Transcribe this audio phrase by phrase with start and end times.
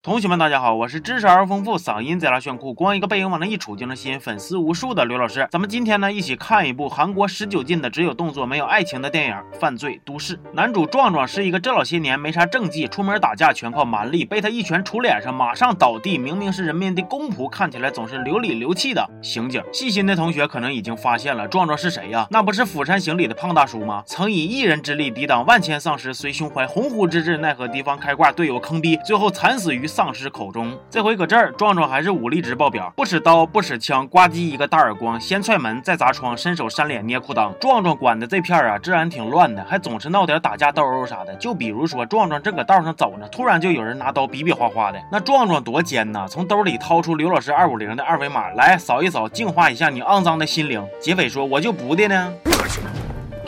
[0.00, 5.48] 同学们，大家好，我是知识而丰富，嗓音贼拉炫酷，光一个背影往那一杵就能吸引粉丝无数的刘老师。
[5.50, 10.36] 咱们今天呢，一起看一部韩国十九禁的只有动作没有爱情的电影《犯罪都市》。
[10.52, 16.16] 男主壮壮是一个这老些年没啥政绩，出门打架全靠蛮力，被他一拳杵脸上马上倒地。
[16.16, 19.60] 明明是人民的公仆，看起来总是流里流气的刑警。
[19.72, 22.24] 细心的同学可能已经发现了，壮壮是谁呀？
[22.30, 24.04] 那不是《釜山行》里的胖大叔吗？
[24.06, 29.87] 曾以一人之力抵挡万千丧尸，虽胸怀鸿鹄之志，奈何敌方开挂，队友坑逼，最后惨死于。
[29.88, 37.52] 丧尸口中，这回搁这儿，壮壮还是武力值爆表，不使刀，不使枪，呱唧一个大耳光，先踹门，再砸窗，伸手扇脸，捏裤裆。
[37.58, 41.34] 壮壮管的这片啊，治安挺乱的，还总是闹点打架斗殴啥的。
[41.36, 45.00] 就比如说，壮壮正搁道上走呢，突然就有人拿刀比比划划的。
[45.10, 50.86] 那壮壮多尖呐，从兜里掏出刘老师二五零的二维码来扫一扫，净化一下你肮脏的心灵。
[51.00, 52.32] 劫匪说：“我就不的呢。”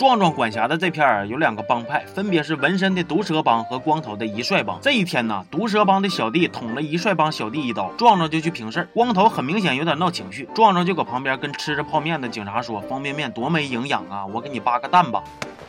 [0.00, 4.80] 壮壮管辖的这片儿有两个帮派，分别是纹身的毒蛇帮和光头的一帅帮。
[4.80, 8.88] 这一天呢，毒蛇帮的小弟捅了一帅帮小弟一刀，壮壮就去平事儿。
[8.94, 15.22] 光头很明显有点闹情绪，壮壮就搁旁边跟吃着泡面的警察说：“方便面多没营养啊，我给你扒个蛋吧。”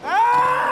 [0.07, 0.70] 啊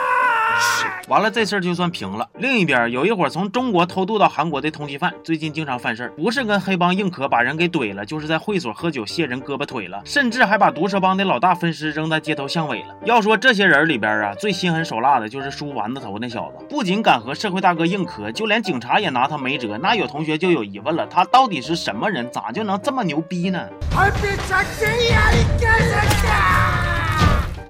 [1.08, 2.28] 完了，这事儿就算平了。
[2.38, 12.94] 另一边有一伙从中国偷渡到韩国的通缉犯，最近经常犯事儿，不是跟黑帮硬磕把人给怼了，就是在会所喝酒卸人胳膊腿了，甚至还把毒蛇帮的老大分尸扔在街头巷尾了。
[13.04, 19.76] 要说这些人里边啊，最心狠手辣的就是梳丸子头那小子，不仅敢和社会大哥硬磕，就连警察也拿他没辙。
[19.78, 22.30] 那有同学就有疑问了，他到底是什么人？
[22.30, 23.66] 咋就能这么牛逼呢？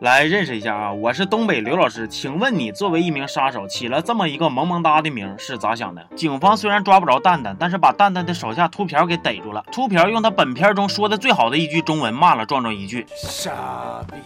[0.00, 6.02] 来认识一下啊，我是东北刘老师，请问你作为一名杀手，起了这么一个萌萌哒的名是咋想的？
[6.16, 9.62] 警方虽然抓不着蛋蛋，但是把蛋蛋的手下秃瓢给逮住了。
[9.70, 14.16] 秃瓢用他本片中说的最好的一句中文骂了壮壮一句傻逼，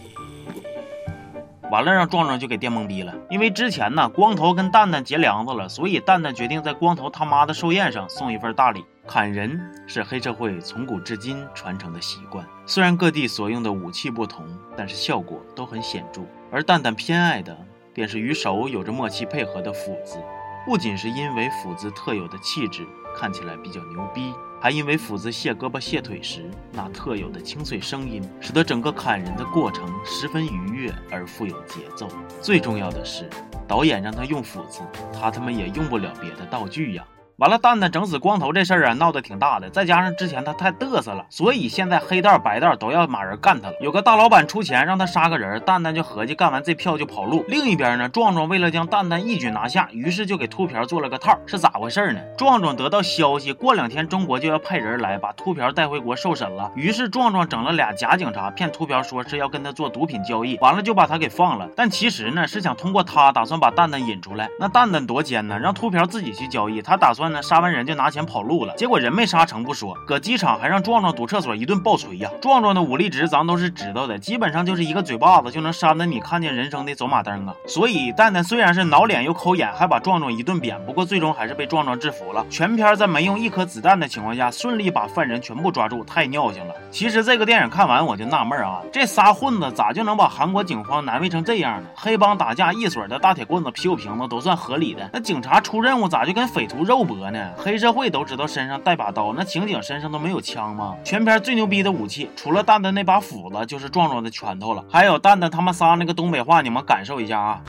[1.71, 3.15] 完了让壮壮就给电懵逼了。
[3.31, 8.85] 因为之前呢，光头跟蛋蛋结梁子了，所以蛋蛋决定在光头他妈的寿宴上送一份大礼。
[9.07, 16.23] 砍人是黑社会从古至今传承的习惯，虽然各地所用的武器不同，但是效果都很显著。
[16.51, 17.55] 而蛋蛋偏爱的
[17.93, 20.17] 便是与手有着默契配合的斧子，
[20.65, 24.33] 不仅是因为斧子特有的气质看起来比较牛逼，
[24.65, 32.09] 还因为斧子卸胳膊卸腿时那特有的清脆声音，使得整个砍人的过程十分愉悦而富有节奏。
[32.41, 33.29] 最重要的是，
[33.69, 34.81] 导演让他用斧子，
[35.13, 37.07] 他他妈也用不了别的道具呀。
[37.37, 39.69] 完了，蛋蛋整死光头这事儿啊，闹得挺大的。
[39.69, 43.75] 再加上之前他太嘚瑟了，所以现在黑道白道都要马人干他了。
[43.81, 47.45] 有个大老板出钱让他杀个人，蛋蛋就合计干完这票就跑路。
[47.49, 52.21] 另一边呢，壮壮为了将蛋蛋一举拿下，于是就给秃瓢做了个套，是咋回事呢？
[52.39, 56.71] 壮壮得到消息，过两天中国就要派人来把秃瓢带回国受审了。
[56.77, 61.69] 于是壮壮整了俩假警察，骗秃瓢说是要跟他做毒品交易，完了就把他给放了。
[61.75, 64.49] 但其实呢，是想通过他打算把蛋蛋引出来。
[64.61, 67.24] 那蛋蛋多奸呢，让秃瓢自己去交易，他打算。
[67.43, 72.31] 杀完人就拿钱跑路了，结果人没杀成不说，搁机场还让壮壮堵厕所一顿暴锤呀！
[72.41, 77.55] 壮壮的武力值咱都是知道的，基本上就是一个嘴巴子就能扇得你看见人生的走马灯啊！
[77.67, 82.45] 所以蛋蛋虽然是挠脸又抠眼，还把壮壮一顿扁，不过最终还是被壮壮制服了。
[82.51, 86.75] 全片在没用一颗子弹的情况下，顺利把犯人全部抓住，太尿性了！
[86.91, 91.89] 其实这个电影看完我就纳闷啊，这仨混子咋就能把韩国警方难为成这样呢？
[91.95, 97.14] 黑帮打架一水的大铁棍子、啤酒瓶子都算合理的，那警察出任务咋就跟匪徒肉搏？
[97.15, 97.51] 呢？
[97.57, 100.97] 黑社会都知道身上带把刀，那刑警身上都没有枪吗？
[101.05, 104.85] 全片最牛逼的武器，除了蛋蛋那把斧子，就是壮壮的拳头了。
[104.91, 107.61] 还有蛋蛋他们仨那个东北话，你们感受一下啊。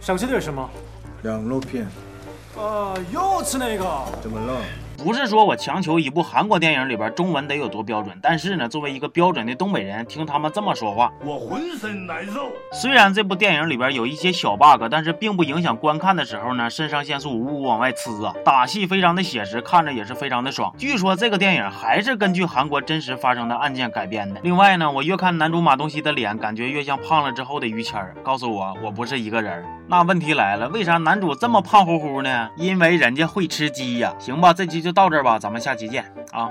[0.00, 0.68] 想吃点什么？
[1.22, 1.86] 羊肉片。
[2.56, 3.84] 啊，又吃那个？
[4.22, 4.60] 怎么了？
[4.96, 12.50] 不是说我强求一部韩国电影里边中文得有多标准，但是呢，作为一个标准的东北人，听他们这么说话，我浑身难受。
[12.72, 20.74] 虽然这部电影里边有一些小 bug，但是并不影响观看的时候呢，肾上腺素呜呜往外呲啊，打戏非常的写实，看着也是非常的爽。
[20.78, 24.40] 据说这个电影还是根据韩国真实发生的案件改编的。
[24.42, 29.64] 另外呢，我越看男主马东锡的脸，感觉越像胖了之后的于谦儿，告诉我我不是一个人。
[29.86, 32.48] 那问题来了，为啥男主这么胖乎乎呢？
[32.56, 34.14] 因为人家会吃鸡呀。
[34.18, 36.50] 行吧，这期就到这儿吧，咱们下期见啊。